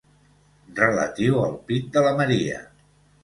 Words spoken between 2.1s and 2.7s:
Maria.